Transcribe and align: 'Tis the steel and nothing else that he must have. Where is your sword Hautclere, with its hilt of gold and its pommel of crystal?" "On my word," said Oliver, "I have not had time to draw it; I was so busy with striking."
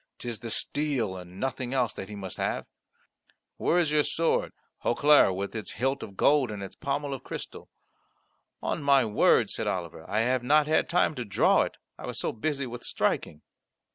'Tis 0.17 0.39
the 0.39 0.49
steel 0.49 1.15
and 1.15 1.39
nothing 1.39 1.75
else 1.75 1.93
that 1.93 2.09
he 2.09 2.15
must 2.15 2.37
have. 2.37 2.65
Where 3.57 3.77
is 3.77 3.91
your 3.91 4.01
sword 4.01 4.51
Hautclere, 4.83 5.31
with 5.31 5.53
its 5.53 5.73
hilt 5.73 6.01
of 6.01 6.17
gold 6.17 6.49
and 6.49 6.63
its 6.63 6.73
pommel 6.73 7.13
of 7.13 7.23
crystal?" 7.23 7.69
"On 8.63 8.81
my 8.81 9.05
word," 9.05 9.51
said 9.51 9.67
Oliver, 9.67 10.03
"I 10.09 10.21
have 10.21 10.41
not 10.41 10.65
had 10.65 10.89
time 10.89 11.13
to 11.13 11.23
draw 11.23 11.61
it; 11.61 11.77
I 11.99 12.07
was 12.07 12.17
so 12.17 12.31
busy 12.31 12.65
with 12.65 12.81
striking." 12.83 13.43